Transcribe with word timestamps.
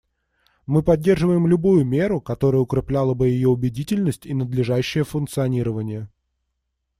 Мы 0.65 0.81
поддерживаем 0.81 1.45
любую 1.45 1.85
меру, 1.85 2.21
которая 2.21 2.59
укрепляла 2.59 3.13
бы 3.13 3.27
ее 3.29 3.49
убедительность 3.49 4.25
и 4.25 4.33
надлежащее 4.33 5.03
функционирование. 5.03 6.09